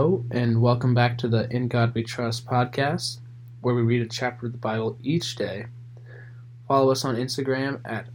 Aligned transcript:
Hello, 0.00 0.24
and 0.30 0.62
welcome 0.62 0.94
back 0.94 1.18
to 1.18 1.28
the 1.28 1.46
In 1.54 1.68
God 1.68 1.94
We 1.94 2.02
Trust 2.02 2.46
podcast, 2.46 3.18
where 3.60 3.74
we 3.74 3.82
read 3.82 4.00
a 4.00 4.08
chapter 4.08 4.46
of 4.46 4.52
the 4.52 4.56
Bible 4.56 4.96
each 5.02 5.36
day. 5.36 5.66
Follow 6.66 6.90
us 6.90 7.04
on 7.04 7.16
Instagram 7.16 7.82
at 7.84 8.06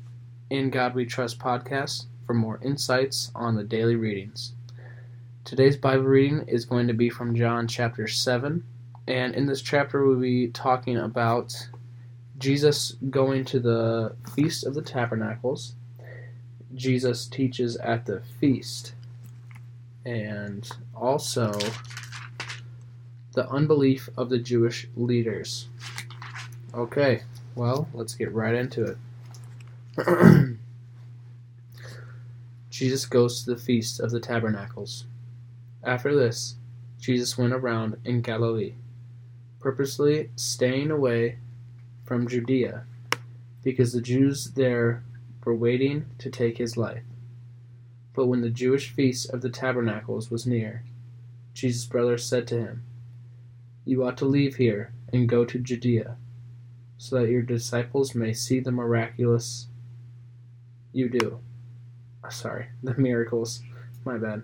In 0.50 0.72
God 0.72 0.96
We 0.96 1.06
Trust 1.06 1.38
podcast 1.38 2.06
for 2.26 2.34
more 2.34 2.60
insights 2.64 3.32
on 3.36 3.56
the 3.56 3.64
daily 3.64 3.96
readings. 3.96 4.54
Today's 5.44 5.78
Bible 5.78 6.06
reading 6.06 6.46
is 6.48 6.66
going 6.66 6.88
to 6.88 6.94
be 6.96 7.08
from 7.08 7.36
John 7.36 7.68
chapter 7.68 8.08
7, 8.08 8.64
and 9.08 9.36
in 9.36 9.46
this 9.46 9.62
chapter, 9.62 10.04
we'll 10.04 10.20
be 10.20 10.48
talking 10.48 10.98
about 10.98 11.70
Jesus 12.40 12.96
going 13.12 13.46
to 13.46 13.60
the 13.60 14.16
Feast 14.34 14.66
of 14.66 14.74
the 14.74 14.82
Tabernacles. 14.82 15.76
Jesus 16.74 17.28
teaches 17.28 17.78
at 17.78 18.08
the 18.08 18.22
feast 18.40 18.96
and 20.04 20.68
also 20.96 21.52
the 23.34 23.50
unbelief 23.50 24.10
of 24.18 24.30
the 24.30 24.40
Jewish 24.40 24.88
leaders. 24.96 25.68
Okay, 26.74 27.24
well, 27.56 27.88
let's 27.94 28.16
get 28.16 28.32
right 28.32 28.56
into 28.56 28.84
it. 28.86 28.98
Jesus 32.70 33.06
goes 33.06 33.44
to 33.44 33.52
the 33.52 33.62
Feast 33.62 34.00
of 34.00 34.12
the 34.12 34.20
Tabernacles. 34.20 35.06
After 35.84 36.16
this, 36.16 36.56
Jesus 37.00 37.38
went 37.38 37.54
around 37.54 37.98
in 38.04 38.22
Galilee, 38.22 38.74
purposely 39.60 40.32
staying 40.36 40.92
away 40.92 41.38
from 42.04 42.28
Judea, 42.28 42.84
because 43.64 43.94
the 43.94 44.02
Jews 44.02 44.52
there 44.52 45.04
were 45.46 45.56
waiting 45.56 46.06
to 46.18 46.30
take 46.30 46.58
his 46.58 46.76
life. 46.76 47.04
But 48.16 48.28
when 48.28 48.42
the 48.42 48.50
Jewish 48.50 48.90
feast 48.90 49.30
of 49.32 49.42
the 49.42 49.50
tabernacles 49.50 50.32
was 50.32 50.48
near, 50.48 50.84
Jesus' 51.54 51.86
brothers 51.86 52.26
said 52.26 52.48
to 52.48 52.58
him, 52.58 52.84
You 53.84 54.06
ought 54.06 54.18
to 54.20 54.26
leave 54.26 54.56
here 54.56 54.94
and 55.12 55.28
go 55.28 55.44
to 55.44 55.60
Judea, 55.60 56.16
so 56.98 57.20
that 57.20 57.30
your 57.30 57.42
disciples 57.42 58.16
may 58.16 58.34
see 58.34 58.62
the 58.62 58.72
miraculous 58.72 59.68
you 60.94 61.10
do. 61.10 61.40
Oh, 62.24 62.30
sorry, 62.30 62.68
the 62.84 62.96
miracles. 62.96 63.62
My 64.06 64.18
bad. 64.18 64.44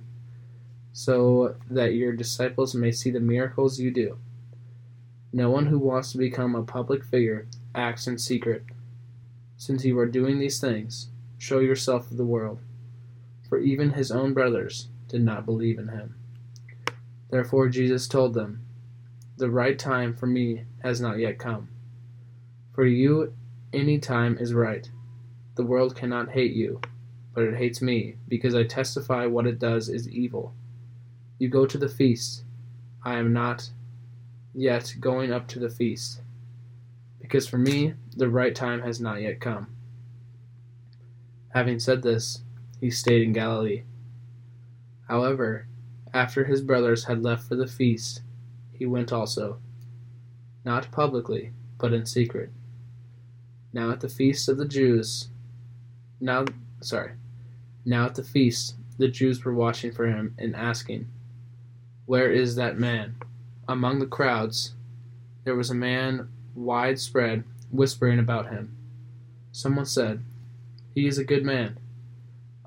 So 0.91 1.55
that 1.69 1.93
your 1.93 2.11
disciples 2.11 2.75
may 2.75 2.91
see 2.91 3.11
the 3.11 3.19
miracles 3.21 3.79
you 3.79 3.91
do. 3.91 4.17
No 5.31 5.49
one 5.49 5.67
who 5.67 5.79
wants 5.79 6.11
to 6.11 6.17
become 6.17 6.55
a 6.55 6.63
public 6.63 7.05
figure 7.05 7.47
acts 7.73 8.05
in 8.05 8.17
secret. 8.17 8.65
Since 9.55 9.85
you 9.85 9.97
are 9.99 10.07
doing 10.07 10.39
these 10.39 10.59
things, 10.59 11.07
show 11.37 11.59
yourself 11.59 12.09
to 12.09 12.15
the 12.15 12.25
world 12.25 12.59
for 13.51 13.59
even 13.59 13.89
his 13.89 14.11
own 14.11 14.33
brothers 14.33 14.87
did 15.09 15.21
not 15.21 15.45
believe 15.45 15.77
in 15.77 15.89
him. 15.89 16.15
Therefore 17.29 17.67
Jesus 17.67 18.07
told 18.07 18.33
them, 18.33 18.61
The 19.35 19.49
right 19.49 19.77
time 19.77 20.15
for 20.15 20.25
me 20.25 20.63
has 20.83 21.01
not 21.01 21.19
yet 21.19 21.37
come. 21.37 21.67
For 22.73 22.85
you, 22.85 23.33
any 23.73 23.99
time 23.99 24.37
is 24.37 24.53
right. 24.53 24.89
The 25.55 25.65
world 25.65 25.97
cannot 25.97 26.29
hate 26.29 26.53
you, 26.53 26.79
but 27.33 27.43
it 27.43 27.57
hates 27.57 27.81
me, 27.81 28.15
because 28.29 28.55
I 28.55 28.63
testify 28.63 29.25
what 29.25 29.45
it 29.45 29.59
does 29.59 29.89
is 29.89 30.07
evil. 30.07 30.53
You 31.37 31.49
go 31.49 31.65
to 31.65 31.77
the 31.77 31.89
feast. 31.89 32.45
I 33.03 33.15
am 33.17 33.33
not 33.33 33.69
yet 34.53 34.95
going 34.97 35.33
up 35.33 35.49
to 35.49 35.59
the 35.59 35.69
feast, 35.69 36.21
because 37.19 37.49
for 37.49 37.57
me 37.57 37.95
the 38.15 38.29
right 38.29 38.55
time 38.55 38.81
has 38.83 39.01
not 39.01 39.21
yet 39.21 39.41
come. 39.41 39.75
Having 41.49 41.79
said 41.79 42.01
this, 42.01 42.43
he 42.81 42.89
stayed 42.89 43.21
in 43.21 43.31
Galilee. 43.31 43.83
However, 45.07 45.67
after 46.13 46.43
his 46.43 46.61
brothers 46.61 47.05
had 47.05 47.23
left 47.23 47.47
for 47.47 47.55
the 47.55 47.67
feast, 47.67 48.23
he 48.73 48.85
went 48.85 49.13
also, 49.13 49.59
not 50.65 50.91
publicly, 50.91 51.51
but 51.77 51.93
in 51.93 52.05
secret. 52.05 52.49
Now 53.71 53.91
at 53.91 54.01
the 54.01 54.09
feast 54.09 54.49
of 54.49 54.57
the 54.57 54.67
Jews, 54.67 55.29
now, 56.19 56.45
sorry, 56.81 57.11
now 57.85 58.05
at 58.05 58.15
the 58.15 58.23
feast, 58.23 58.75
the 58.97 59.07
Jews 59.07 59.45
were 59.45 59.53
watching 59.53 59.91
for 59.91 60.07
him 60.07 60.35
and 60.37 60.55
asking, 60.55 61.07
Where 62.05 62.31
is 62.31 62.55
that 62.55 62.79
man? 62.79 63.15
Among 63.67 63.99
the 63.99 64.05
crowds, 64.05 64.73
there 65.43 65.55
was 65.55 65.69
a 65.69 65.75
man 65.75 66.29
widespread 66.55 67.43
whispering 67.71 68.19
about 68.19 68.49
him. 68.49 68.75
Someone 69.51 69.85
said, 69.85 70.23
He 70.93 71.07
is 71.07 71.17
a 71.17 71.23
good 71.23 71.45
man. 71.45 71.77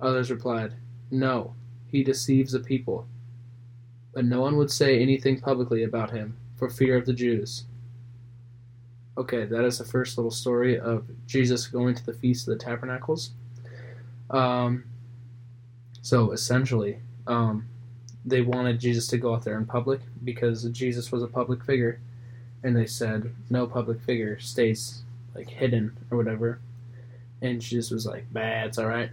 Others 0.00 0.30
replied, 0.30 0.74
No, 1.10 1.54
he 1.86 2.02
deceives 2.02 2.52
the 2.52 2.60
people. 2.60 3.06
But 4.12 4.24
no 4.24 4.40
one 4.40 4.56
would 4.56 4.70
say 4.70 5.00
anything 5.00 5.40
publicly 5.40 5.82
about 5.82 6.10
him 6.10 6.36
for 6.56 6.68
fear 6.68 6.96
of 6.96 7.06
the 7.06 7.12
Jews. 7.12 7.64
Okay, 9.16 9.44
that 9.44 9.64
is 9.64 9.78
the 9.78 9.84
first 9.84 10.18
little 10.18 10.30
story 10.30 10.78
of 10.78 11.04
Jesus 11.26 11.66
going 11.66 11.94
to 11.94 12.04
the 12.04 12.12
Feast 12.12 12.48
of 12.48 12.58
the 12.58 12.64
Tabernacles. 12.64 13.30
Um, 14.30 14.84
so 16.02 16.32
essentially, 16.32 16.98
um, 17.26 17.66
they 18.24 18.40
wanted 18.40 18.80
Jesus 18.80 19.06
to 19.08 19.18
go 19.18 19.34
out 19.34 19.44
there 19.44 19.58
in 19.58 19.66
public 19.66 20.00
because 20.24 20.64
Jesus 20.70 21.12
was 21.12 21.22
a 21.22 21.28
public 21.28 21.62
figure, 21.64 22.00
and 22.62 22.74
they 22.76 22.86
said 22.86 23.34
no 23.50 23.66
public 23.66 24.00
figure 24.00 24.38
stays 24.40 25.02
like 25.34 25.48
hidden 25.48 25.96
or 26.10 26.18
whatever. 26.18 26.58
And 27.42 27.60
Jesus 27.60 27.90
was 27.90 28.06
like, 28.06 28.26
"Bah, 28.32 28.64
it's 28.64 28.78
all 28.78 28.86
right." 28.86 29.10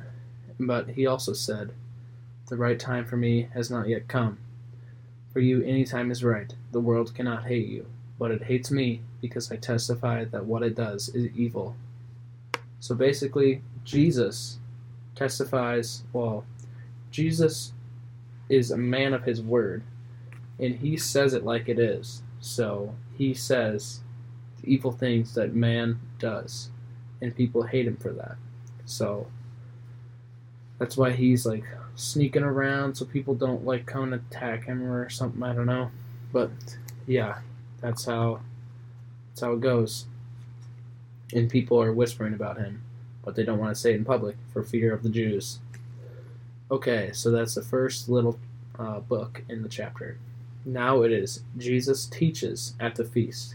But 0.68 0.90
he 0.90 1.08
also 1.08 1.34
said, 1.34 1.74
The 2.48 2.56
right 2.56 2.80
time 2.80 3.06
for 3.06 3.18
me 3.18 3.50
has 3.54 3.72
not 3.72 3.88
yet 3.88 4.08
come. 4.08 4.38
For 5.34 5.40
you, 5.40 5.64
any 5.64 5.86
time 5.86 6.12
is 6.12 6.24
right. 6.24 6.54
The 6.72 6.80
world 6.80 7.16
cannot 7.16 7.46
hate 7.46 7.68
you, 7.68 7.88
but 8.20 8.32
it 8.32 8.44
hates 8.44 8.70
me 8.70 9.02
because 9.22 9.52
I 9.52 9.56
testify 9.56 10.26
that 10.26 10.46
what 10.46 10.62
it 10.62 10.76
does 10.76 11.10
is 11.10 11.36
evil. 11.36 11.76
So 12.80 12.94
basically, 12.94 13.62
Jesus 13.84 14.60
testifies, 15.16 16.04
well, 16.14 16.46
Jesus 17.10 17.74
is 18.48 18.70
a 18.70 18.78
man 18.78 19.14
of 19.14 19.24
his 19.24 19.42
word, 19.42 19.84
and 20.60 20.76
he 20.76 20.98
says 20.98 21.34
it 21.34 21.46
like 21.46 21.70
it 21.70 21.80
is. 21.80 22.22
So 22.40 22.96
he 23.18 23.34
says 23.34 24.02
the 24.62 24.72
evil 24.72 24.92
things 24.92 25.34
that 25.34 25.56
man 25.56 26.00
does, 26.20 26.70
and 27.20 27.36
people 27.36 27.64
hate 27.64 27.88
him 27.88 27.98
for 27.98 28.12
that. 28.14 28.36
So 28.86 29.28
that's 30.82 30.98
why 30.98 31.12
he's 31.12 31.46
like 31.46 31.64
sneaking 31.94 32.42
around 32.42 32.96
so 32.96 33.06
people 33.06 33.36
don't 33.36 33.64
like 33.64 33.86
come 33.86 34.02
and 34.02 34.14
attack 34.16 34.66
him 34.66 34.82
or 34.82 35.12
something. 35.12 35.44
I 35.44 35.54
don't 35.54 35.68
know, 35.68 35.92
but 36.34 36.50
yeah, 37.06 37.38
that's 37.82 38.06
how 38.06 38.40
that's 39.30 39.42
how 39.42 39.52
it 39.52 39.62
goes. 39.62 40.08
And 41.36 41.52
people 41.52 41.80
are 41.80 41.94
whispering 41.94 42.34
about 42.34 42.58
him, 42.58 42.82
but 43.24 43.36
they 43.36 43.44
don't 43.44 43.60
want 43.60 43.76
to 43.76 43.80
say 43.80 43.92
it 43.92 43.98
in 43.98 44.06
public 44.06 44.38
for 44.52 44.64
fear 44.64 44.92
of 44.92 45.04
the 45.04 45.10
Jews. 45.10 45.60
Okay, 46.72 47.12
so 47.14 47.30
that's 47.30 47.54
the 47.54 47.62
first 47.62 48.10
little 48.10 48.40
uh, 48.80 49.02
book 49.02 49.44
in 49.48 49.62
the 49.62 49.70
chapter. 49.70 50.18
Now 50.66 51.04
it 51.04 51.12
is 51.12 51.44
Jesus 51.60 52.08
teaches 52.08 52.74
at 52.80 52.96
the 52.96 53.06
feast. 53.06 53.54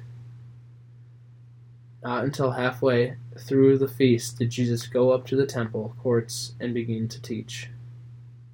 Not 2.07 2.23
until 2.23 2.53
halfway 2.53 3.17
through 3.37 3.79
the 3.79 3.89
feast 3.89 4.39
did 4.39 4.51
Jesus 4.51 4.87
go 4.87 5.11
up 5.11 5.27
to 5.27 5.35
the 5.35 5.45
temple 5.45 5.97
courts 6.01 6.53
and 6.61 6.73
begin 6.73 7.09
to 7.09 7.21
teach. 7.21 7.69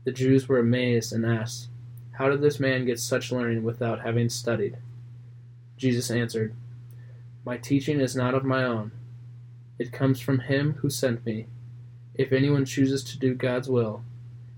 The 0.05 0.11
Jews 0.11 0.49
were 0.49 0.59
amazed 0.59 1.13
and 1.13 1.27
asked, 1.27 1.69
How 2.13 2.31
did 2.31 2.41
this 2.41 2.59
man 2.59 2.87
get 2.87 2.99
such 2.99 3.31
learning 3.31 3.63
without 3.63 4.01
having 4.01 4.31
studied? 4.31 4.79
Jesus 5.77 6.11
answered, 6.11 6.55
My 7.45 7.59
teaching 7.59 8.01
is 8.01 8.17
not 8.17 8.35
of 8.35 8.43
my 8.43 8.65
own. 8.65 8.91
It 9.79 9.93
comes 9.93 10.19
from 10.19 10.39
him 10.39 10.77
who 10.81 10.89
sent 10.89 11.27
me. 11.27 11.45
If 12.15 12.33
anyone 12.33 12.65
chooses 12.65 13.05
to 13.05 13.19
do 13.19 13.35
God's 13.35 13.69
will, 13.69 14.03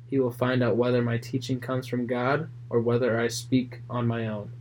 he 0.06 0.20
will 0.20 0.30
find 0.30 0.62
out 0.62 0.76
whether 0.76 1.02
my 1.02 1.18
teaching 1.18 1.58
comes 1.58 1.88
from 1.88 2.06
God 2.06 2.48
or 2.70 2.78
whether 2.78 3.18
I 3.18 3.26
speak 3.26 3.80
on 3.90 4.06
my 4.06 4.28
own. 4.28 4.52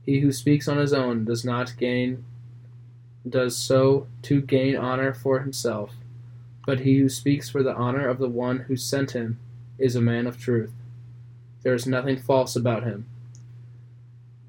He 0.00 0.20
who 0.20 0.32
speaks 0.32 0.66
on 0.66 0.78
his 0.78 0.94
own 0.94 1.26
does 1.26 1.44
not 1.44 1.76
gain 1.76 2.24
does 3.28 3.56
so 3.56 4.06
to 4.22 4.40
gain 4.40 4.76
honor 4.76 5.14
for 5.14 5.40
himself, 5.40 5.94
but 6.66 6.80
he 6.80 6.98
who 6.98 7.08
speaks 7.08 7.48
for 7.48 7.62
the 7.62 7.74
honor 7.74 8.08
of 8.08 8.18
the 8.18 8.28
one 8.28 8.60
who 8.60 8.76
sent 8.76 9.12
him 9.12 9.38
is 9.78 9.96
a 9.96 10.00
man 10.00 10.26
of 10.26 10.38
truth. 10.38 10.72
There 11.62 11.74
is 11.74 11.86
nothing 11.86 12.18
false 12.18 12.54
about 12.54 12.84
him. 12.84 13.06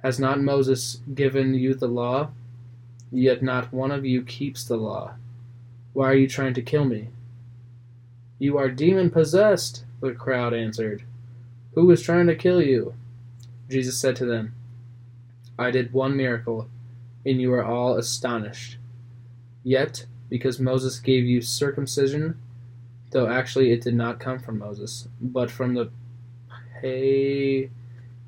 Has 0.03 0.19
not 0.19 0.41
Moses 0.41 0.99
given 1.13 1.53
you 1.53 1.73
the 1.73 1.87
law? 1.87 2.29
Yet 3.11 3.41
not 3.41 3.73
one 3.73 3.91
of 3.91 4.05
you 4.05 4.21
keeps 4.23 4.65
the 4.65 4.77
law. 4.77 5.13
Why 5.93 6.11
are 6.11 6.15
you 6.15 6.27
trying 6.27 6.53
to 6.55 6.61
kill 6.61 6.85
me? 6.85 7.09
You 8.37 8.57
are 8.57 8.69
demon 8.69 9.09
possessed, 9.09 9.85
the 10.01 10.11
crowd 10.11 10.53
answered. 10.53 11.03
Who 11.73 11.89
is 11.91 12.01
trying 12.01 12.27
to 12.27 12.35
kill 12.35 12.61
you? 12.61 12.93
Jesus 13.69 13.97
said 13.97 14.15
to 14.17 14.25
them, 14.25 14.53
I 15.57 15.71
did 15.71 15.93
one 15.93 16.17
miracle 16.17 16.67
and 17.25 17.41
you 17.41 17.51
are 17.53 17.65
all 17.65 17.97
astonished. 17.97 18.77
Yet, 19.63 20.05
because 20.29 20.59
Moses 20.59 20.99
gave 20.99 21.25
you 21.25 21.41
circumcision, 21.41 22.39
though 23.11 23.27
actually 23.27 23.71
it 23.71 23.81
did 23.81 23.95
not 23.95 24.19
come 24.19 24.39
from 24.39 24.59
Moses, 24.59 25.07
but 25.19 25.49
from 25.49 25.73
the 25.73 25.89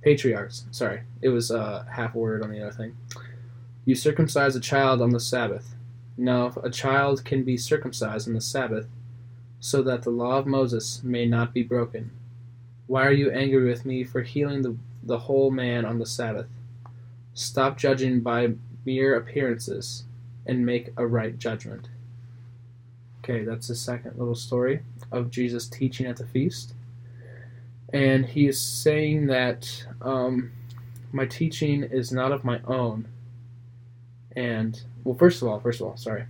patriarchs. 0.02 0.66
Sorry, 0.72 1.02
it 1.22 1.30
was 1.30 1.52
uh, 1.52 1.86
half 1.92 2.16
a 2.16 2.18
word 2.18 2.42
on 2.42 2.52
the 2.52 2.62
other 2.62 2.72
thing. 2.72 2.98
You 3.86 3.96
circumcise 3.96 4.56
a 4.56 4.60
child 4.60 5.02
on 5.02 5.12
the 5.12 5.20
Sabbath. 5.20 5.76
Now, 6.18 6.54
a 6.64 6.70
child 6.70 7.24
can 7.24 7.44
be 7.44 7.58
circumcised 7.58 8.28
on 8.28 8.34
the 8.34 8.42
Sabbath, 8.42 8.88
so 9.60 9.82
that 9.84 10.04
the 10.04 10.10
law 10.10 10.38
of 10.38 10.48
Moses 10.48 11.02
may 11.04 11.26
not 11.26 11.54
be 11.54 11.64
broken, 11.64 12.12
why 12.88 13.06
are 13.06 13.12
you 13.12 13.30
angry 13.32 13.68
with 13.68 13.86
me 13.86 14.04
for 14.04 14.22
healing 14.22 14.62
the, 14.62 14.76
the 15.04 15.20
whole 15.20 15.52
man 15.52 15.86
on 15.86 16.00
the 16.00 16.06
Sabbath? 16.06 16.48
Stop 17.34 17.78
judging 17.78 18.22
by 18.22 18.54
mere 18.88 19.18
appearances 19.18 20.06
and 20.46 20.66
make 20.66 20.94
a 20.96 21.06
right 21.06 21.38
judgment. 21.38 21.90
Okay, 23.20 23.44
that's 23.44 23.68
the 23.68 23.76
second 23.76 24.18
little 24.18 24.34
story 24.34 24.80
of 25.12 25.30
Jesus 25.30 25.68
teaching 25.68 26.06
at 26.06 26.16
the 26.16 26.26
feast. 26.26 26.74
And 27.92 28.26
he 28.26 28.48
is 28.48 28.62
saying 28.62 29.28
that 29.28 29.86
um, 30.02 30.54
my 31.12 31.26
teaching 31.26 31.84
is 31.84 32.14
not 32.14 32.32
of 32.32 32.46
my 32.46 32.62
own. 32.66 33.10
And, 34.38 34.82
well, 35.04 35.18
first 35.18 35.42
of 35.42 35.50
all, 35.50 35.60
first 35.60 35.82
of 35.82 35.88
all, 35.88 35.98
sorry. 35.98 36.24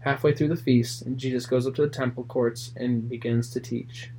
Halfway 0.00 0.34
through 0.34 0.48
the 0.48 0.56
feast, 0.56 1.04
Jesus 1.14 1.46
goes 1.46 1.64
up 1.64 1.76
to 1.76 1.82
the 1.82 1.88
temple 1.88 2.24
courts 2.24 2.72
and 2.74 3.08
begins 3.08 3.50
to 3.50 3.60
teach. 3.60 4.10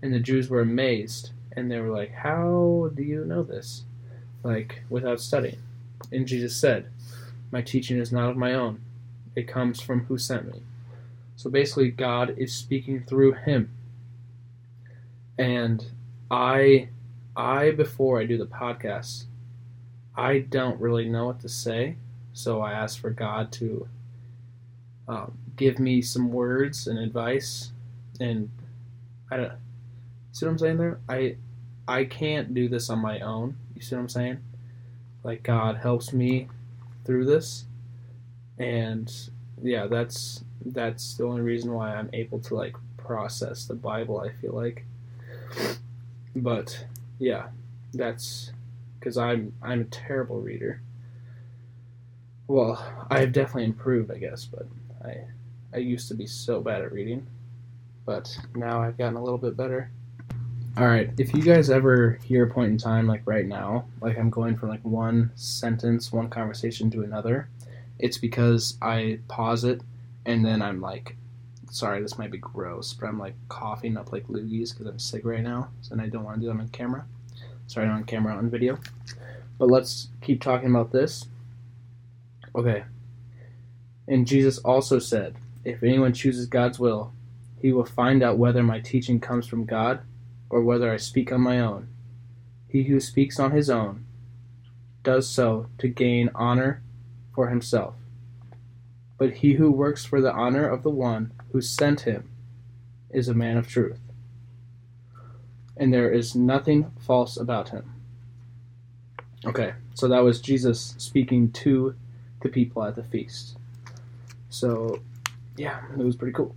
And 0.00 0.14
the 0.14 0.20
Jews 0.20 0.48
were 0.48 0.60
amazed, 0.62 1.32
and 1.54 1.70
they 1.70 1.78
were 1.78 1.94
like, 1.94 2.12
How 2.12 2.90
do 2.94 3.02
you 3.02 3.26
know 3.26 3.42
this? 3.42 3.84
Like, 4.42 4.82
without 4.88 5.20
studying. 5.20 5.58
And 6.10 6.26
Jesus 6.26 6.56
said, 6.56 6.86
My 7.50 7.62
teaching 7.62 7.98
is 7.98 8.12
not 8.12 8.30
of 8.30 8.36
my 8.36 8.54
own, 8.54 8.80
it 9.34 9.48
comes 9.48 9.80
from 9.80 10.06
who 10.06 10.18
sent 10.18 10.52
me. 10.52 10.62
So 11.36 11.50
basically, 11.50 11.90
God 11.90 12.34
is 12.36 12.54
speaking 12.54 13.04
through 13.04 13.32
him. 13.32 13.70
And 15.38 15.84
I, 16.30 16.88
I 17.36 17.70
before 17.70 18.20
I 18.20 18.26
do 18.26 18.38
the 18.38 18.46
podcast, 18.46 19.24
I 20.16 20.40
don't 20.40 20.80
really 20.80 21.08
know 21.08 21.26
what 21.26 21.40
to 21.40 21.48
say, 21.48 21.96
so 22.34 22.60
I 22.60 22.72
ask 22.72 23.00
for 23.00 23.10
God 23.10 23.50
to 23.52 23.88
um, 25.08 25.32
give 25.56 25.78
me 25.78 26.02
some 26.02 26.30
words 26.30 26.86
and 26.86 26.98
advice, 26.98 27.70
and 28.20 28.50
I 29.30 29.36
don't 29.38 29.52
see 30.32 30.46
what 30.46 30.52
I'm 30.52 30.58
saying 30.58 30.76
there. 30.76 31.00
I, 31.08 31.36
I 31.88 32.04
can't 32.04 32.54
do 32.54 32.68
this 32.68 32.90
on 32.90 32.98
my 32.98 33.20
own. 33.20 33.56
You 33.74 33.82
see 33.82 33.94
what 33.94 34.02
I'm 34.02 34.08
saying? 34.08 34.38
Like 35.24 35.42
God 35.42 35.76
helps 35.76 36.12
me 36.12 36.48
through 37.04 37.26
this, 37.26 37.64
and 38.58 39.12
yeah, 39.62 39.86
that's 39.86 40.44
that's 40.64 41.14
the 41.16 41.24
only 41.24 41.42
reason 41.42 41.72
why 41.72 41.94
I'm 41.94 42.10
able 42.12 42.40
to 42.40 42.54
like 42.54 42.76
process 42.96 43.64
the 43.64 43.74
Bible. 43.74 44.20
I 44.20 44.30
feel 44.40 44.52
like, 44.52 44.84
but 46.34 46.86
yeah, 47.18 47.48
that's 47.94 48.52
because 48.98 49.16
I'm 49.16 49.52
I'm 49.62 49.82
a 49.82 49.84
terrible 49.84 50.40
reader. 50.40 50.80
Well, 52.48 52.84
I've 53.10 53.32
definitely 53.32 53.64
improved, 53.64 54.10
I 54.10 54.18
guess, 54.18 54.44
but 54.44 54.66
I 55.04 55.24
I 55.72 55.78
used 55.78 56.08
to 56.08 56.14
be 56.14 56.26
so 56.26 56.60
bad 56.60 56.82
at 56.82 56.92
reading, 56.92 57.26
but 58.04 58.36
now 58.54 58.82
I've 58.82 58.98
gotten 58.98 59.16
a 59.16 59.22
little 59.22 59.38
bit 59.38 59.56
better. 59.56 59.90
All 60.74 60.86
right, 60.86 61.10
if 61.18 61.34
you 61.34 61.42
guys 61.42 61.68
ever 61.68 62.18
hear 62.24 62.44
a 62.44 62.50
point 62.50 62.70
in 62.70 62.78
time 62.78 63.06
like 63.06 63.20
right 63.26 63.44
now, 63.44 63.84
like 64.00 64.18
I'm 64.18 64.30
going 64.30 64.56
from 64.56 64.70
like 64.70 64.82
one 64.82 65.30
sentence, 65.34 66.10
one 66.10 66.30
conversation 66.30 66.90
to 66.92 67.02
another, 67.02 67.50
it's 67.98 68.16
because 68.16 68.78
I 68.80 69.18
pause 69.28 69.64
it 69.64 69.82
and 70.24 70.42
then 70.42 70.62
I'm 70.62 70.80
like, 70.80 71.16
sorry, 71.70 72.00
this 72.00 72.16
might 72.16 72.30
be 72.30 72.38
gross, 72.38 72.94
but 72.94 73.06
I'm 73.06 73.18
like 73.18 73.34
coughing 73.50 73.98
up 73.98 74.12
like 74.12 74.26
loogies 74.28 74.72
because 74.72 74.86
I'm 74.86 74.98
sick 74.98 75.26
right 75.26 75.42
now, 75.42 75.68
and 75.90 76.00
I 76.00 76.06
don't 76.06 76.24
want 76.24 76.36
to 76.36 76.40
do 76.40 76.46
that 76.46 76.58
on 76.58 76.68
camera. 76.68 77.04
Sorry, 77.66 77.86
not 77.86 77.96
on 77.96 78.04
camera, 78.04 78.34
on 78.34 78.48
video. 78.48 78.78
But 79.58 79.68
let's 79.68 80.08
keep 80.22 80.40
talking 80.40 80.70
about 80.70 80.90
this. 80.90 81.26
Okay. 82.54 82.84
And 84.08 84.26
Jesus 84.26 84.56
also 84.56 84.98
said, 84.98 85.36
If 85.66 85.82
anyone 85.82 86.14
chooses 86.14 86.46
God's 86.46 86.78
will, 86.78 87.12
he 87.60 87.72
will 87.72 87.84
find 87.84 88.22
out 88.22 88.38
whether 88.38 88.62
my 88.62 88.80
teaching 88.80 89.20
comes 89.20 89.46
from 89.46 89.66
God 89.66 90.00
or 90.52 90.62
whether 90.62 90.92
I 90.92 90.98
speak 90.98 91.32
on 91.32 91.40
my 91.40 91.58
own. 91.58 91.88
He 92.68 92.84
who 92.84 93.00
speaks 93.00 93.40
on 93.40 93.50
his 93.50 93.68
own 93.68 94.06
does 95.02 95.28
so 95.28 95.66
to 95.78 95.88
gain 95.88 96.30
honor 96.36 96.80
for 97.34 97.48
himself 97.48 97.96
but 99.22 99.34
he 99.34 99.52
who 99.52 99.70
works 99.70 100.04
for 100.04 100.20
the 100.20 100.32
honor 100.32 100.66
of 100.68 100.82
the 100.82 100.90
one 100.90 101.30
who 101.52 101.60
sent 101.60 102.00
him 102.00 102.28
is 103.10 103.28
a 103.28 103.34
man 103.34 103.56
of 103.56 103.68
truth, 103.68 104.00
and 105.76 105.94
there 105.94 106.10
is 106.10 106.34
nothing 106.34 106.90
false 106.98 107.36
about 107.36 107.68
him. 107.68 107.94
Okay, 109.44 109.74
so 109.94 110.08
that 110.08 110.24
was 110.24 110.40
Jesus 110.40 110.96
speaking 110.98 111.52
to 111.52 111.94
the 112.40 112.48
people 112.48 112.82
at 112.82 112.96
the 112.96 113.04
feast. 113.04 113.56
So, 114.50 115.00
yeah, 115.56 115.82
it 115.96 116.02
was 116.02 116.16
pretty 116.16 116.32
cool. 116.32 116.56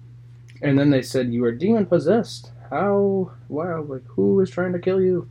And 0.62 0.78
then 0.78 0.90
they 0.90 1.02
said, 1.02 1.34
You 1.34 1.44
are 1.46 1.52
demon 1.52 1.86
possessed. 1.86 2.52
How? 2.70 3.32
Wow, 3.50 3.84
like, 3.84 4.06
who 4.08 4.40
is 4.40 4.50
trying 4.50 4.74
to 4.74 4.80
kill 4.80 5.02
you? 5.02 5.30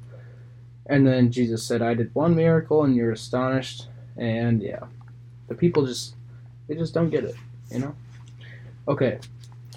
And 0.87 1.07
then 1.07 1.33
Jesus 1.33 1.67
said, 1.67 1.83
I 1.83 1.95
did 1.95 2.15
one 2.15 2.35
miracle 2.35 2.85
and 2.85 2.95
you're 2.95 3.13
astonished. 3.13 3.89
And 4.17 4.63
yeah, 4.63 4.85
the 5.49 5.55
people 5.55 5.87
just 5.87 6.15
they 6.69 6.75
just 6.75 6.95
don't 6.95 7.11
get 7.11 7.25
it, 7.25 7.37
you 7.71 7.79
know? 7.79 7.95
Okay, 8.87 9.19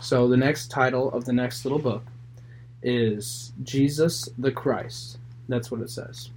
so 0.01 0.27
the 0.27 0.37
next 0.37 0.69
title 0.69 1.11
of 1.11 1.25
the 1.25 1.33
next 1.33 1.65
little 1.65 1.79
book 1.79 2.03
is 2.81 3.51
Jesus 3.63 4.29
the 4.37 4.51
Christ. 4.51 5.17
That's 5.49 5.71
what 5.71 5.81
it 5.81 5.89
says. 5.89 6.29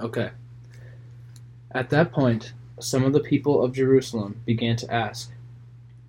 Okay. 0.00 0.30
At 1.72 1.90
that 1.90 2.12
point, 2.12 2.52
some 2.78 3.04
of 3.04 3.12
the 3.12 3.20
people 3.20 3.62
of 3.62 3.72
Jerusalem 3.72 4.40
began 4.44 4.76
to 4.76 4.92
ask, 4.92 5.32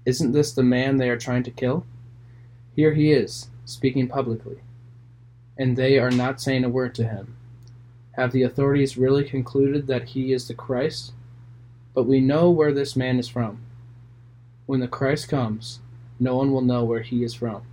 Isn't 0.08 0.32
this 0.32 0.54
the 0.54 0.64
man 0.64 0.96
they 0.96 1.10
are 1.10 1.18
trying 1.18 1.44
to 1.44 1.52
kill? 1.52 1.86
Here 2.74 2.94
he 2.94 3.12
is, 3.12 3.50
speaking 3.66 4.08
publicly, 4.08 4.62
and 5.58 5.76
they 5.76 6.00
are 6.00 6.10
not 6.10 6.40
saying 6.40 6.64
a 6.64 6.70
word 6.70 6.96
to 6.96 7.04
him. 7.04 7.36
Have 8.14 8.32
the 8.32 8.44
authorities 8.44 8.98
really 8.98 9.26
concluded 9.26 9.86
that 9.88 10.06
he 10.06 10.32
is 10.32 10.48
the 10.48 10.54
Christ? 10.54 11.12
But 11.94 12.06
we 12.06 12.22
know 12.22 12.50
where 12.50 12.72
this 12.72 12.96
man 12.96 13.20
is 13.20 13.28
from. 13.28 13.60
When 14.66 14.80
the 14.80 14.88
Christ 14.88 15.28
comes, 15.28 15.82
no 16.22 16.38
one 16.38 16.54
will 16.54 16.62
know 16.62 16.86
where 16.86 17.02
he 17.02 17.26
is 17.26 17.34
from. 17.34 17.64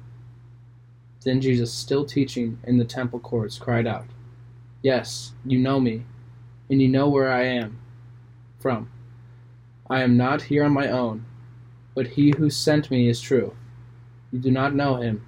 Then 1.23 1.41
Jesus, 1.41 1.73
still 1.73 2.05
teaching 2.05 2.59
in 2.65 2.79
the 2.79 2.85
temple 2.85 3.21
courts, 3.21 3.59
cried 3.59 3.87
out, 3.87 4.07
Yes, 4.83 5.35
you 5.47 5.61
know 5.61 5.79
me, 5.79 6.03
and 6.69 6.83
you 6.83 6.89
know 6.89 7.09
where 7.09 7.31
I 7.31 7.45
am 7.45 7.79
from. 8.59 8.91
I 9.89 10.03
am 10.03 10.17
not 10.17 10.43
here 10.43 10.65
on 10.65 10.73
my 10.73 10.89
own, 10.89 11.27
but 11.95 12.09
he 12.09 12.33
who 12.37 12.51
sent 12.51 12.91
me 12.91 13.09
is 13.09 13.21
true. 13.21 13.55
You 14.33 14.39
do 14.39 14.51
not 14.51 14.75
know 14.75 14.97
him, 14.97 15.25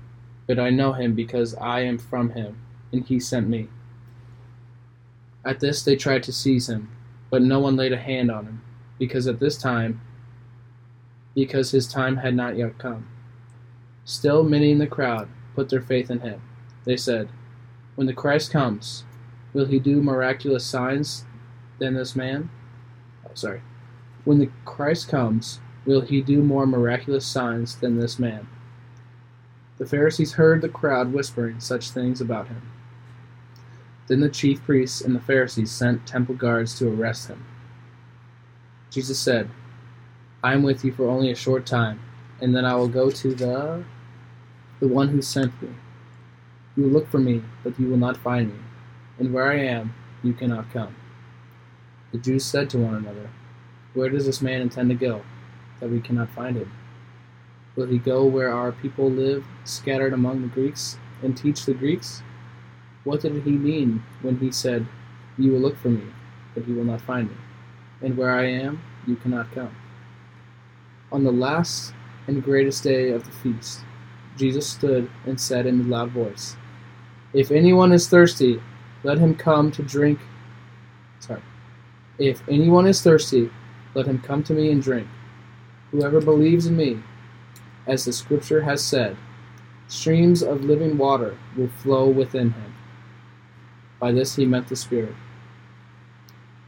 but 0.46 0.58
I 0.58 0.70
know 0.70 0.92
him 0.92 1.14
because 1.14 1.54
I 1.56 1.80
am 1.80 1.98
from 1.98 2.30
him, 2.30 2.58
and 2.92 3.04
he 3.04 3.20
sent 3.20 3.48
me. 3.48 3.68
At 5.44 5.60
this 5.60 5.82
they 5.82 5.96
tried 5.96 6.24
to 6.24 6.32
seize 6.32 6.68
him, 6.68 6.90
but 7.30 7.42
no 7.42 7.60
one 7.60 7.76
laid 7.76 7.92
a 7.92 7.96
hand 7.98 8.30
on 8.30 8.46
him 8.46 8.62
because 8.98 9.26
at 9.26 9.40
this 9.40 9.56
time, 9.56 10.00
because 11.34 11.70
his 11.70 11.86
time 11.86 12.16
had 12.16 12.34
not 12.34 12.56
yet 12.56 12.78
come. 12.78 13.06
Still, 14.04 14.42
many 14.42 14.70
in 14.70 14.78
the 14.78 14.86
crowd 14.86 15.28
put 15.54 15.68
their 15.68 15.82
faith 15.82 16.10
in 16.10 16.20
him. 16.20 16.40
They 16.84 16.96
said, 16.96 17.28
When 17.94 18.06
the 18.06 18.14
Christ 18.14 18.50
comes, 18.50 19.04
will 19.52 19.66
he 19.66 19.78
do 19.78 20.02
miraculous 20.02 20.64
signs 20.64 21.24
than 21.78 21.94
this 21.94 22.16
man? 22.16 22.50
Oh, 23.24 23.32
sorry. 23.34 23.62
When 24.24 24.38
the 24.38 24.50
Christ 24.64 25.08
comes, 25.08 25.60
will 25.86 26.00
he 26.02 26.20
do 26.20 26.42
more 26.42 26.66
miraculous 26.66 27.24
signs 27.24 27.76
than 27.76 27.98
this 27.98 28.18
man? 28.18 28.46
The 29.78 29.86
Pharisees 29.86 30.32
heard 30.32 30.62
the 30.62 30.68
crowd 30.68 31.12
whispering 31.12 31.60
such 31.60 31.90
things 31.90 32.20
about 32.20 32.48
him. 32.48 32.62
Then 34.08 34.20
the 34.20 34.28
chief 34.28 34.62
priests 34.64 35.00
and 35.00 35.14
the 35.14 35.20
Pharisees 35.20 35.70
sent 35.70 36.06
temple 36.06 36.34
guards 36.34 36.78
to 36.78 36.88
arrest 36.88 37.28
him. 37.28 37.44
Jesus 38.90 39.18
said, 39.18 39.50
I 40.42 40.54
am 40.54 40.62
with 40.62 40.84
you 40.84 40.92
for 40.92 41.08
only 41.08 41.30
a 41.30 41.36
short 41.36 41.66
time, 41.66 42.00
and 42.40 42.54
then 42.54 42.64
I 42.64 42.74
will 42.74 42.88
go 42.88 43.10
to 43.10 43.34
the 43.34 43.84
the 44.78 44.88
one 44.88 45.08
who 45.08 45.22
sent 45.22 45.60
me. 45.62 45.70
You 46.76 46.84
will 46.84 46.90
look 46.90 47.08
for 47.08 47.18
me, 47.18 47.42
but 47.64 47.78
you 47.80 47.88
will 47.88 47.96
not 47.96 48.18
find 48.18 48.52
me, 48.52 48.60
and 49.18 49.32
where 49.32 49.50
I 49.50 49.56
am, 49.56 49.94
you 50.22 50.34
cannot 50.34 50.70
come. 50.70 50.94
The 52.12 52.18
Jews 52.18 52.44
said 52.44 52.68
to 52.70 52.78
one 52.78 52.94
another, 52.94 53.30
Where 53.94 54.10
does 54.10 54.26
this 54.26 54.42
man 54.42 54.60
intend 54.60 54.90
to 54.90 54.94
go, 54.94 55.22
that 55.80 55.90
we 55.90 56.00
cannot 56.00 56.30
find 56.30 56.56
him? 56.56 56.72
Will 57.76 57.86
he 57.86 57.98
go 57.98 58.24
where 58.24 58.52
our 58.52 58.72
people 58.72 59.10
live, 59.10 59.44
scattered 59.64 60.12
among 60.12 60.42
the 60.42 60.48
Greeks, 60.48 60.98
and 61.22 61.36
teach 61.36 61.64
the 61.66 61.74
Greeks? 61.74 62.22
What 63.04 63.20
did 63.20 63.42
he 63.42 63.52
mean 63.52 64.02
when 64.22 64.38
he 64.38 64.50
said, 64.50 64.86
You 65.38 65.52
will 65.52 65.60
look 65.60 65.76
for 65.76 65.90
me, 65.90 66.04
but 66.54 66.66
you 66.66 66.74
will 66.74 66.84
not 66.84 67.00
find 67.00 67.28
me? 67.30 67.36
and 68.02 68.16
where 68.16 68.30
I 68.30 68.46
am, 68.46 68.82
you 69.06 69.16
cannot 69.16 69.52
come. 69.52 69.74
On 71.12 71.24
the 71.24 71.32
last 71.32 71.92
and 72.26 72.42
greatest 72.42 72.82
day 72.82 73.10
of 73.10 73.24
the 73.24 73.30
feast, 73.30 73.80
Jesus 74.36 74.68
stood 74.68 75.10
and 75.24 75.40
said 75.40 75.66
in 75.66 75.80
a 75.80 75.84
loud 75.84 76.10
voice, 76.10 76.56
If 77.32 77.50
anyone 77.50 77.92
is 77.92 78.08
thirsty, 78.08 78.60
let 79.02 79.18
him 79.18 79.34
come 79.34 79.70
to 79.72 79.82
drink. 79.82 80.18
Sorry. 81.20 81.42
If 82.18 82.42
anyone 82.48 82.86
is 82.86 83.02
thirsty, 83.02 83.50
let 83.94 84.06
him 84.06 84.20
come 84.20 84.42
to 84.44 84.52
me 84.52 84.70
and 84.70 84.82
drink. 84.82 85.06
Whoever 85.92 86.20
believes 86.20 86.66
in 86.66 86.76
me, 86.76 87.02
as 87.86 88.04
the 88.04 88.12
scripture 88.12 88.62
has 88.62 88.82
said, 88.82 89.16
streams 89.88 90.42
of 90.42 90.64
living 90.64 90.98
water 90.98 91.38
will 91.56 91.68
flow 91.68 92.08
within 92.08 92.50
him. 92.50 92.74
By 94.00 94.12
this 94.12 94.36
he 94.36 94.44
meant 94.44 94.68
the 94.68 94.76
Spirit, 94.76 95.14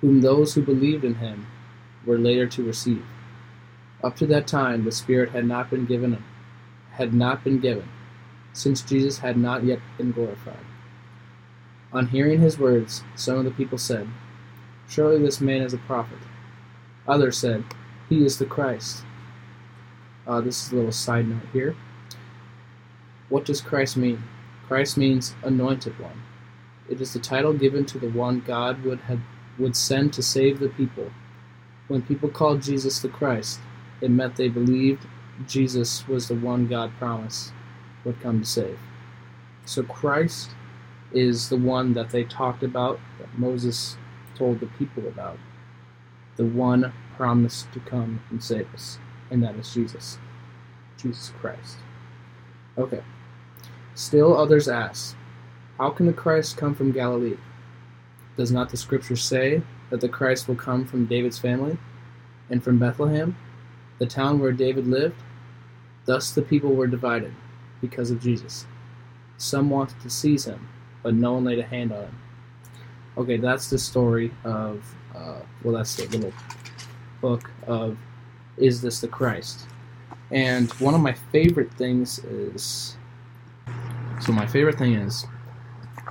whom 0.00 0.20
those 0.20 0.54
who 0.54 0.62
believed 0.62 1.04
in 1.04 1.16
him 1.16 1.46
were 2.06 2.18
later 2.18 2.46
to 2.46 2.62
receive. 2.62 3.04
Up 4.02 4.16
to 4.16 4.26
that 4.26 4.46
time 4.46 4.84
the 4.84 4.92
Spirit 4.92 5.30
had 5.30 5.44
not 5.44 5.70
been 5.70 5.84
given 5.84 6.22
had 6.92 7.12
not 7.12 7.44
been 7.44 7.60
given, 7.60 7.88
since 8.52 8.82
Jesus 8.82 9.18
had 9.18 9.36
not 9.36 9.64
yet 9.64 9.80
been 9.96 10.12
glorified. 10.12 10.64
On 11.92 12.08
hearing 12.08 12.40
his 12.40 12.58
words, 12.58 13.02
some 13.14 13.38
of 13.38 13.44
the 13.44 13.50
people 13.50 13.78
said, 13.78 14.08
Surely 14.88 15.20
this 15.20 15.40
man 15.40 15.62
is 15.62 15.72
a 15.72 15.78
prophet. 15.78 16.18
Others 17.06 17.38
said, 17.38 17.64
He 18.08 18.24
is 18.24 18.38
the 18.38 18.46
Christ. 18.46 19.04
Uh, 20.28 20.42
this 20.42 20.66
is 20.66 20.72
a 20.72 20.76
little 20.76 20.92
side 20.92 21.26
note 21.26 21.40
here. 21.54 21.74
What 23.30 23.46
does 23.46 23.62
Christ 23.62 23.96
mean? 23.96 24.22
Christ 24.66 24.98
means 24.98 25.34
anointed 25.42 25.98
one. 25.98 26.22
It 26.88 27.00
is 27.00 27.14
the 27.14 27.18
title 27.18 27.54
given 27.54 27.86
to 27.86 27.98
the 27.98 28.10
one 28.10 28.40
God 28.40 28.84
would 28.84 29.00
have 29.00 29.20
would 29.58 29.74
send 29.74 30.12
to 30.12 30.22
save 30.22 30.60
the 30.60 30.68
people. 30.68 31.10
When 31.88 32.02
people 32.02 32.28
called 32.28 32.62
Jesus 32.62 33.00
the 33.00 33.08
Christ, 33.08 33.60
it 34.00 34.10
meant 34.10 34.36
they 34.36 34.48
believed 34.48 35.06
Jesus 35.46 36.06
was 36.06 36.28
the 36.28 36.34
one 36.34 36.68
God 36.68 36.92
promised 36.98 37.52
would 38.04 38.20
come 38.20 38.40
to 38.40 38.46
save. 38.46 38.78
So 39.64 39.82
Christ 39.82 40.50
is 41.12 41.48
the 41.48 41.56
one 41.56 41.94
that 41.94 42.10
they 42.10 42.24
talked 42.24 42.62
about, 42.62 43.00
that 43.18 43.38
Moses 43.38 43.96
told 44.34 44.60
the 44.60 44.66
people 44.66 45.08
about. 45.08 45.38
The 46.36 46.44
one 46.44 46.92
promised 47.16 47.72
to 47.72 47.80
come 47.80 48.20
and 48.30 48.42
save 48.42 48.72
us, 48.74 48.98
and 49.30 49.42
that 49.42 49.56
is 49.56 49.72
Jesus. 49.72 50.18
Jesus 50.96 51.32
Christ. 51.40 51.76
Okay. 52.76 53.02
Still 53.94 54.36
others 54.36 54.68
ask, 54.68 55.16
How 55.78 55.90
can 55.90 56.06
the 56.06 56.12
Christ 56.12 56.56
come 56.56 56.74
from 56.74 56.92
Galilee? 56.92 57.36
Does 58.36 58.52
not 58.52 58.70
the 58.70 58.76
scripture 58.76 59.16
say 59.16 59.62
that 59.90 60.00
the 60.00 60.08
Christ 60.08 60.46
will 60.46 60.54
come 60.54 60.86
from 60.86 61.06
David's 61.06 61.38
family 61.38 61.76
and 62.50 62.62
from 62.62 62.78
Bethlehem, 62.78 63.36
the 63.98 64.06
town 64.06 64.38
where 64.38 64.52
David 64.52 64.86
lived? 64.86 65.20
Thus 66.04 66.30
the 66.30 66.42
people 66.42 66.74
were 66.74 66.86
divided 66.86 67.34
because 67.80 68.10
of 68.10 68.20
Jesus. 68.20 68.66
Some 69.36 69.70
wanted 69.70 70.00
to 70.00 70.10
seize 70.10 70.44
him, 70.44 70.68
but 71.02 71.14
no 71.14 71.34
one 71.34 71.44
laid 71.44 71.58
a 71.58 71.64
hand 71.64 71.92
on 71.92 72.04
him. 72.04 72.18
Okay, 73.16 73.36
that's 73.36 73.68
the 73.68 73.78
story 73.78 74.32
of, 74.44 74.84
uh, 75.14 75.40
well, 75.62 75.74
that's 75.74 75.96
the 75.96 76.06
little 76.06 76.32
book 77.20 77.50
of 77.66 77.98
Is 78.60 78.80
This 78.80 79.00
the 79.00 79.08
Christ? 79.08 79.66
And 80.30 80.70
one 80.72 80.94
of 80.94 81.00
my 81.00 81.12
favorite 81.12 81.72
things 81.74 82.18
is, 82.20 82.96
so 84.20 84.32
my 84.32 84.46
favorite 84.46 84.76
thing 84.78 84.94
is 84.94 85.26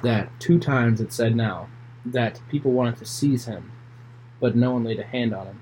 that 0.01 0.29
two 0.39 0.59
times 0.59 1.01
it 1.01 1.13
said 1.13 1.35
now 1.35 1.67
that 2.05 2.39
people 2.49 2.71
wanted 2.71 2.97
to 2.97 3.05
seize 3.05 3.45
him, 3.45 3.71
but 4.39 4.55
no 4.55 4.71
one 4.71 4.83
laid 4.83 4.99
a 4.99 5.03
hand 5.03 5.33
on 5.33 5.47
him 5.47 5.61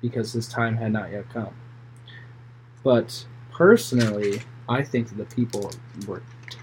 because 0.00 0.32
his 0.32 0.48
time 0.48 0.76
had 0.76 0.92
not 0.92 1.12
yet 1.12 1.28
come. 1.30 1.54
But 2.82 3.26
personally, 3.52 4.40
I 4.68 4.82
think 4.82 5.08
that 5.08 5.16
the 5.16 5.34
people 5.36 5.70
were 6.06 6.22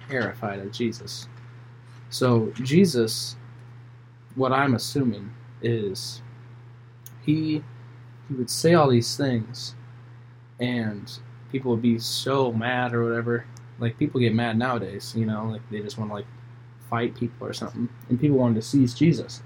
terrified 0.10 0.60
of 0.60 0.72
Jesus. 0.72 1.28
So, 2.10 2.52
Jesus, 2.64 3.36
what 4.36 4.52
I'm 4.52 4.76
assuming 4.76 5.34
is 5.62 6.22
he 7.24 7.64
he 8.28 8.34
would 8.36 8.50
say 8.50 8.74
all 8.74 8.90
these 8.90 9.16
things 9.16 9.76
and 10.60 11.20
people 11.52 11.72
would 11.72 11.82
be 11.82 12.00
so 12.00 12.52
mad 12.52 12.94
or 12.94 13.04
whatever. 13.04 13.46
Like 13.80 13.98
people 13.98 14.20
get 14.20 14.34
mad 14.34 14.58
nowadays, 14.58 15.14
you 15.16 15.26
know, 15.26 15.46
like 15.46 15.62
they 15.70 15.82
just 15.82 15.98
want 15.98 16.10
to 16.10 16.16
like 16.16 16.26
fight 16.90 17.16
people 17.16 17.46
or 17.46 17.54
something, 17.54 17.90
and 18.10 18.20
people 18.20 18.38
wanted 18.38 18.56
to 18.56 18.62
seize 18.62 18.94
Jesus. 18.94 19.42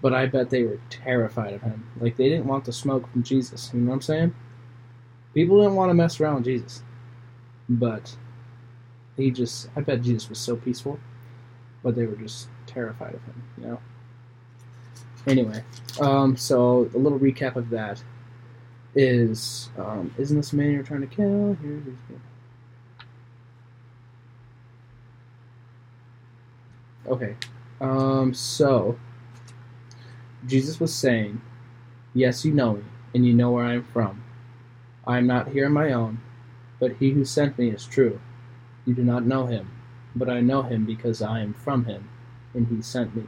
But 0.00 0.12
I 0.12 0.26
bet 0.26 0.50
they 0.50 0.64
were 0.64 0.80
terrified 0.90 1.54
of 1.54 1.62
him. 1.62 1.86
Like 2.00 2.16
they 2.16 2.28
didn't 2.28 2.46
want 2.46 2.64
the 2.64 2.72
smoke 2.72 3.10
from 3.10 3.22
Jesus. 3.22 3.70
You 3.72 3.80
know 3.80 3.90
what 3.90 3.96
I'm 3.96 4.02
saying? 4.02 4.34
People 5.34 5.58
didn't 5.58 5.76
want 5.76 5.90
to 5.90 5.94
mess 5.94 6.20
around 6.20 6.36
with 6.36 6.44
Jesus. 6.44 6.82
But 7.68 8.14
he 9.16 9.30
just, 9.30 9.68
I 9.76 9.80
bet 9.80 10.02
Jesus 10.02 10.28
was 10.28 10.38
so 10.38 10.56
peaceful, 10.56 10.98
but 11.82 11.94
they 11.94 12.06
were 12.06 12.16
just 12.16 12.48
terrified 12.66 13.14
of 13.14 13.22
him, 13.22 13.42
you 13.58 13.66
know? 13.66 13.80
Anyway, 15.26 15.62
um, 16.00 16.36
so 16.36 16.90
a 16.94 16.98
little 16.98 17.18
recap 17.18 17.56
of 17.56 17.70
that 17.70 18.02
is, 18.94 19.70
um, 19.78 20.12
isn't 20.18 20.36
this 20.36 20.52
man 20.52 20.72
you're 20.72 20.82
trying 20.82 21.00
to 21.00 21.06
kill? 21.06 21.56
Here 21.62 21.78
it 21.78 21.88
is. 21.88 22.18
Okay. 27.06 27.36
Um, 27.80 28.34
so, 28.34 28.98
Jesus 30.46 30.80
was 30.80 30.94
saying, 30.94 31.40
Yes, 32.14 32.44
you 32.44 32.52
know 32.52 32.74
me, 32.74 32.82
and 33.14 33.26
you 33.26 33.32
know 33.32 33.50
where 33.50 33.64
I 33.64 33.74
am 33.74 33.84
from. 33.84 34.22
I 35.06 35.18
am 35.18 35.26
not 35.26 35.48
here 35.48 35.66
on 35.66 35.72
my 35.72 35.92
own, 35.92 36.20
but 36.78 36.96
he 36.96 37.10
who 37.10 37.24
sent 37.24 37.58
me 37.58 37.70
is 37.70 37.86
true. 37.86 38.20
You 38.84 38.94
do 38.94 39.02
not 39.02 39.24
know 39.24 39.46
him, 39.46 39.70
but 40.14 40.28
I 40.28 40.40
know 40.40 40.62
him 40.62 40.84
because 40.84 41.22
I 41.22 41.40
am 41.40 41.54
from 41.54 41.86
him, 41.86 42.08
and 42.54 42.68
he 42.68 42.82
sent 42.82 43.16
me. 43.16 43.24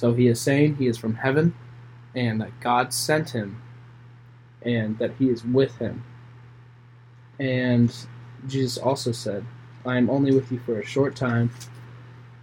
So 0.00 0.14
he 0.14 0.28
is 0.28 0.40
saying 0.40 0.76
he 0.76 0.86
is 0.86 0.96
from 0.96 1.14
heaven, 1.14 1.54
and 2.14 2.40
that 2.40 2.58
God 2.60 2.94
sent 2.94 3.30
him, 3.30 3.60
and 4.62 4.98
that 4.98 5.12
he 5.18 5.28
is 5.28 5.44
with 5.44 5.76
him. 5.76 6.04
And 7.38 7.94
Jesus 8.48 8.78
also 8.78 9.12
said, 9.12 9.44
I 9.84 9.98
am 9.98 10.08
only 10.08 10.34
with 10.34 10.50
you 10.50 10.58
for 10.60 10.78
a 10.80 10.86
short 10.86 11.16
time 11.16 11.50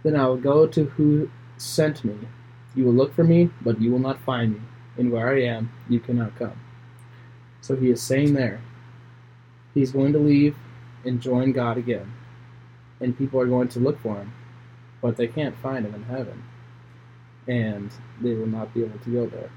then 0.02 0.16
I 0.16 0.26
will 0.26 0.36
go 0.36 0.66
to 0.66 0.84
who 0.84 1.30
sent 1.56 2.04
me. 2.04 2.16
You 2.74 2.84
will 2.84 2.92
look 2.92 3.14
for 3.14 3.24
me, 3.24 3.50
but 3.60 3.80
you 3.80 3.90
will 3.90 3.98
not 3.98 4.20
find 4.20 4.54
me, 4.54 4.60
and 4.96 5.10
where 5.10 5.28
I 5.28 5.42
am, 5.42 5.72
you 5.88 6.00
cannot 6.00 6.36
come. 6.36 6.60
So 7.60 7.76
he 7.76 7.90
is 7.90 8.00
saying 8.00 8.34
there, 8.34 8.60
he's 9.74 9.92
going 9.92 10.12
to 10.12 10.18
leave 10.18 10.56
and 11.04 11.20
join 11.20 11.52
God 11.52 11.76
again, 11.76 12.12
and 13.00 13.18
people 13.18 13.40
are 13.40 13.46
going 13.46 13.68
to 13.68 13.80
look 13.80 14.00
for 14.00 14.16
him, 14.16 14.32
but 15.02 15.16
they 15.16 15.26
can't 15.26 15.56
find 15.56 15.84
him 15.84 15.94
in 15.94 16.04
heaven, 16.04 16.44
and 17.48 17.90
they 18.20 18.34
will 18.34 18.46
not 18.46 18.72
be 18.74 18.82
able 18.84 18.98
to 18.98 19.10
go 19.10 19.26
there. 19.26 19.50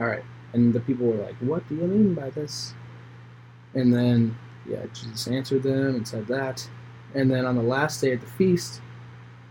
Alright, 0.00 0.24
and 0.52 0.72
the 0.72 0.80
people 0.80 1.06
were 1.06 1.22
like, 1.22 1.36
What 1.36 1.68
do 1.68 1.74
you 1.74 1.82
mean 1.82 2.14
by 2.14 2.30
this? 2.30 2.72
And 3.74 3.92
then, 3.92 4.38
yeah, 4.68 4.86
Jesus 4.94 5.26
answered 5.26 5.64
them 5.64 5.96
and 5.96 6.08
said 6.08 6.26
that. 6.28 6.68
And 7.14 7.30
then 7.30 7.44
on 7.44 7.56
the 7.56 7.62
last 7.62 8.00
day 8.00 8.12
of 8.12 8.20
the 8.20 8.26
feast, 8.26 8.80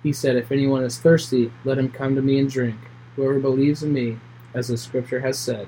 he 0.02 0.12
said, 0.12 0.36
If 0.36 0.52
anyone 0.52 0.84
is 0.84 0.98
thirsty, 0.98 1.52
let 1.64 1.78
him 1.78 1.90
come 1.90 2.16
to 2.16 2.22
me 2.22 2.40
and 2.40 2.50
drink. 2.50 2.80
Whoever 3.16 3.40
believes 3.40 3.84
in 3.84 3.94
me, 3.94 4.18
as 4.54 4.70
the 4.70 4.78
scripture 4.78 5.20
has 5.20 5.38
said, 5.38 5.68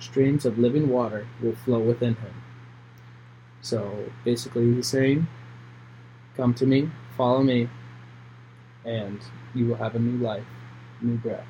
streams 0.00 0.46
of 0.46 0.58
living 0.58 0.88
water 0.88 1.26
will 1.42 1.54
flow 1.54 1.80
within 1.80 2.14
him. 2.14 2.34
So 3.60 4.10
basically, 4.24 4.74
he's 4.74 4.86
saying, 4.86 5.26
Come 6.36 6.54
to 6.54 6.66
me, 6.66 6.90
follow 7.16 7.42
me, 7.42 7.68
and 8.84 9.20
you 9.54 9.66
will 9.66 9.76
have 9.76 9.94
a 9.94 9.98
new 9.98 10.22
life, 10.24 10.44
new 11.00 11.16
breath. 11.16 11.46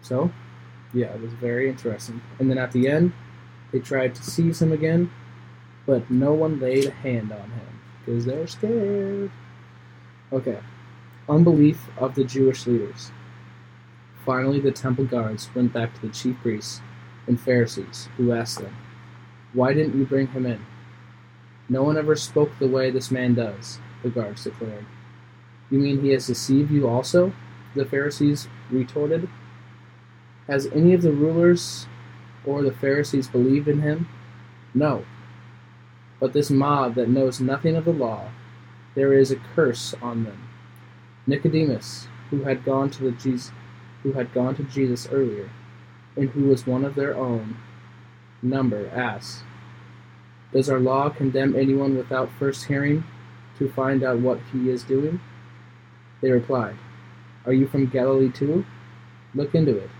So, 0.00 0.30
yeah, 0.92 1.06
it 1.14 1.20
was 1.20 1.32
very 1.34 1.68
interesting. 1.68 2.20
And 2.38 2.50
then 2.50 2.58
at 2.58 2.72
the 2.72 2.88
end, 2.88 3.12
they 3.72 3.78
tried 3.78 4.14
to 4.16 4.22
seize 4.22 4.60
him 4.60 4.72
again, 4.72 5.10
but 5.86 6.10
no 6.10 6.32
one 6.32 6.60
laid 6.60 6.86
a 6.86 6.90
hand 6.90 7.32
on 7.32 7.50
him 7.50 7.80
because 8.04 8.24
they're 8.24 8.46
scared. 8.46 9.30
Okay. 10.32 10.58
Unbelief 11.28 11.88
of 11.98 12.14
the 12.14 12.24
Jewish 12.24 12.66
leaders. 12.66 13.10
Finally, 14.24 14.60
the 14.60 14.70
temple 14.70 15.04
guards 15.04 15.48
went 15.54 15.72
back 15.72 15.94
to 15.94 16.06
the 16.06 16.12
chief 16.12 16.36
priests 16.42 16.80
and 17.26 17.40
Pharisees, 17.40 18.08
who 18.16 18.32
asked 18.32 18.60
them, 18.60 18.76
Why 19.52 19.72
didn't 19.72 19.98
you 19.98 20.04
bring 20.04 20.28
him 20.28 20.46
in? 20.46 20.64
No 21.68 21.82
one 21.82 21.96
ever 21.96 22.16
spoke 22.16 22.50
the 22.58 22.68
way 22.68 22.90
this 22.90 23.10
man 23.10 23.34
does, 23.34 23.78
the 24.02 24.10
guards 24.10 24.44
declared. 24.44 24.84
You 25.70 25.78
mean 25.78 26.00
he 26.00 26.10
has 26.10 26.26
deceived 26.26 26.70
you 26.70 26.88
also? 26.88 27.32
The 27.74 27.84
Pharisees 27.84 28.48
retorted. 28.70 29.28
Has 30.46 30.66
any 30.66 30.92
of 30.92 31.02
the 31.02 31.12
rulers 31.12 31.86
or 32.44 32.62
the 32.62 32.72
Pharisees 32.72 33.28
believed 33.28 33.68
in 33.68 33.80
him? 33.80 34.08
No. 34.74 35.04
But 36.20 36.32
this 36.32 36.50
mob 36.50 36.94
that 36.96 37.08
knows 37.08 37.40
nothing 37.40 37.76
of 37.76 37.84
the 37.84 37.92
law, 37.92 38.30
there 38.94 39.12
is 39.12 39.30
a 39.30 39.36
curse 39.36 39.94
on 40.02 40.24
them. 40.24 40.48
Nicodemus, 41.26 42.08
who 42.30 42.42
had 42.42 42.64
gone 42.64 42.90
to 42.90 43.04
the 43.04 43.12
Jesus, 43.12 43.52
who 44.02 44.12
had 44.12 44.34
gone 44.34 44.54
to 44.56 44.64
Jesus 44.64 45.08
earlier, 45.10 45.50
and 46.16 46.30
who 46.30 46.44
was 46.44 46.66
one 46.66 46.84
of 46.84 46.94
their 46.94 47.16
own 47.16 47.56
number, 48.42 48.88
asked, 48.88 49.44
"Does 50.52 50.68
our 50.68 50.80
law 50.80 51.08
condemn 51.08 51.54
anyone 51.56 51.96
without 51.96 52.30
first 52.38 52.66
hearing 52.66 53.04
to 53.58 53.68
find 53.68 54.02
out 54.02 54.18
what 54.18 54.40
he 54.52 54.68
is 54.68 54.82
doing?" 54.82 55.20
They 56.20 56.30
replied, 56.30 56.76
Are 57.46 57.52
you 57.52 57.66
from 57.66 57.86
Galilee 57.86 58.30
too? 58.30 58.64
Look 59.34 59.54
into 59.54 59.76
it, 59.76 59.90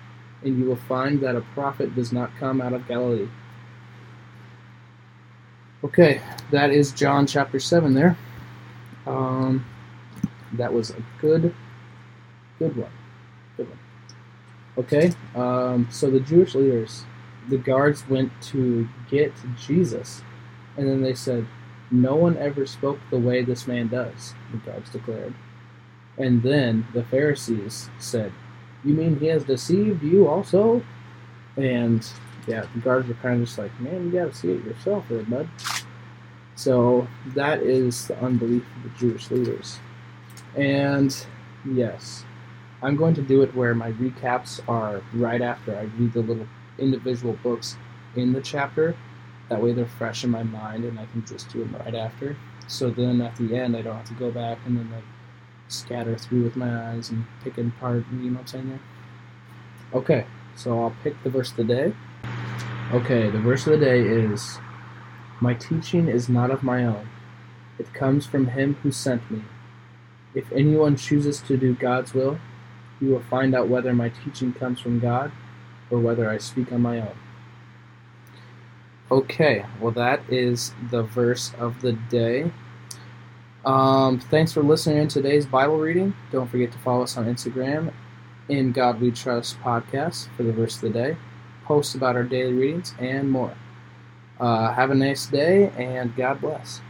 and 0.44 0.58
you 0.58 0.64
will 0.64 0.76
find 0.76 1.20
that 1.20 1.36
a 1.36 1.40
prophet 1.54 1.94
does 1.94 2.12
not 2.12 2.30
come 2.38 2.60
out 2.60 2.72
of 2.72 2.86
Galilee. 2.86 3.28
Okay, 5.84 6.20
that 6.52 6.70
is 6.70 6.92
John 6.92 7.26
chapter 7.26 7.58
7 7.58 7.94
there. 7.94 8.16
Um, 9.06 9.64
that 10.52 10.72
was 10.72 10.90
a 10.90 11.02
good, 11.20 11.52
good 12.60 12.76
one. 12.76 12.92
Good 13.56 13.68
one. 13.68 13.78
Okay, 14.78 15.12
um, 15.34 15.88
so 15.90 16.08
the 16.08 16.20
Jewish 16.20 16.54
leaders, 16.54 17.04
the 17.48 17.58
guards 17.58 18.08
went 18.08 18.30
to 18.42 18.88
get 19.10 19.32
Jesus, 19.58 20.22
and 20.76 20.88
then 20.88 21.02
they 21.02 21.14
said, 21.14 21.46
No 21.90 22.14
one 22.14 22.36
ever 22.36 22.64
spoke 22.64 23.00
the 23.10 23.18
way 23.18 23.42
this 23.42 23.66
man 23.66 23.88
does, 23.88 24.34
the 24.52 24.58
guards 24.58 24.90
declared. 24.90 25.34
And 26.22 26.40
then 26.40 26.86
the 26.94 27.02
Pharisees 27.02 27.90
said, 27.98 28.32
You 28.84 28.94
mean 28.94 29.18
he 29.18 29.26
has 29.26 29.42
deceived 29.42 30.04
you 30.04 30.28
also? 30.28 30.80
And 31.56 32.06
yeah, 32.46 32.64
the 32.72 32.80
guards 32.80 33.08
were 33.08 33.14
kind 33.14 33.42
of 33.42 33.48
just 33.48 33.58
like, 33.58 33.72
Man, 33.80 34.06
you 34.06 34.12
gotta 34.12 34.32
see 34.32 34.52
it 34.52 34.64
yourself 34.64 35.04
there, 35.08 35.24
bud. 35.24 35.48
So 36.54 37.08
that 37.34 37.62
is 37.62 38.06
the 38.06 38.16
unbelief 38.20 38.62
of 38.76 38.82
the 38.84 38.98
Jewish 38.98 39.32
leaders. 39.32 39.80
And 40.54 41.12
yes, 41.68 42.24
I'm 42.82 42.94
going 42.94 43.14
to 43.14 43.22
do 43.22 43.42
it 43.42 43.52
where 43.56 43.74
my 43.74 43.90
recaps 43.90 44.60
are 44.68 45.02
right 45.14 45.42
after 45.42 45.76
I 45.76 45.82
read 45.98 46.12
the 46.12 46.20
little 46.20 46.46
individual 46.78 47.36
books 47.42 47.76
in 48.14 48.32
the 48.32 48.40
chapter. 48.40 48.94
That 49.48 49.60
way 49.60 49.72
they're 49.72 49.86
fresh 49.86 50.22
in 50.22 50.30
my 50.30 50.44
mind 50.44 50.84
and 50.84 51.00
I 51.00 51.06
can 51.06 51.26
just 51.26 51.50
do 51.50 51.64
them 51.64 51.74
right 51.84 51.96
after. 51.96 52.36
So 52.68 52.90
then 52.90 53.20
at 53.22 53.34
the 53.34 53.56
end, 53.56 53.76
I 53.76 53.82
don't 53.82 53.96
have 53.96 54.06
to 54.06 54.14
go 54.14 54.30
back 54.30 54.58
and 54.66 54.78
then 54.78 54.88
like 54.92 55.04
scatter 55.72 56.16
through 56.16 56.44
with 56.44 56.56
my 56.56 56.90
eyes 56.90 57.10
and 57.10 57.24
pick 57.42 57.58
it 57.58 57.66
apart. 57.66 58.04
You 58.12 58.30
know 58.30 58.32
what 58.34 58.40
I'm 58.40 58.46
saying 58.46 58.68
there? 58.68 58.80
Okay, 59.94 60.26
so 60.56 60.80
I'll 60.80 60.96
pick 61.02 61.22
the 61.22 61.30
verse 61.30 61.50
of 61.50 61.56
the 61.56 61.64
day. 61.64 61.94
Okay, 62.92 63.30
the 63.30 63.38
verse 63.38 63.66
of 63.66 63.78
the 63.78 63.84
day 63.84 64.00
is 64.00 64.58
My 65.40 65.54
teaching 65.54 66.08
is 66.08 66.28
not 66.28 66.50
of 66.50 66.62
my 66.62 66.84
own, 66.84 67.08
it 67.78 67.92
comes 67.92 68.26
from 68.26 68.48
him 68.48 68.74
who 68.82 68.92
sent 68.92 69.30
me. 69.30 69.42
If 70.34 70.50
anyone 70.52 70.96
chooses 70.96 71.40
to 71.42 71.56
do 71.56 71.74
God's 71.74 72.14
will, 72.14 72.38
he 73.00 73.06
will 73.06 73.22
find 73.22 73.54
out 73.54 73.68
whether 73.68 73.92
my 73.92 74.10
teaching 74.10 74.52
comes 74.52 74.80
from 74.80 75.00
God 75.00 75.32
or 75.90 75.98
whether 75.98 76.30
I 76.30 76.38
speak 76.38 76.72
on 76.72 76.82
my 76.82 77.00
own. 77.00 77.16
Okay, 79.10 79.66
well, 79.80 79.90
that 79.92 80.22
is 80.30 80.72
the 80.90 81.02
verse 81.02 81.52
of 81.58 81.82
the 81.82 81.92
day. 81.92 82.50
Um, 83.64 84.18
thanks 84.18 84.52
for 84.52 84.62
listening 84.62 84.98
in 84.98 85.08
today's 85.08 85.46
Bible 85.46 85.78
reading. 85.78 86.14
Don't 86.32 86.50
forget 86.50 86.72
to 86.72 86.78
follow 86.78 87.04
us 87.04 87.16
on 87.16 87.26
Instagram 87.26 87.92
in 88.48 88.72
God 88.72 89.00
We 89.00 89.12
Trust 89.12 89.60
podcast 89.60 90.28
for 90.36 90.42
the 90.42 90.52
verse 90.52 90.76
of 90.76 90.80
the 90.82 90.90
day, 90.90 91.16
posts 91.64 91.94
about 91.94 92.16
our 92.16 92.24
daily 92.24 92.54
readings, 92.54 92.92
and 92.98 93.30
more. 93.30 93.54
Uh, 94.40 94.72
have 94.72 94.90
a 94.90 94.94
nice 94.94 95.26
day, 95.26 95.70
and 95.76 96.14
God 96.16 96.40
bless. 96.40 96.80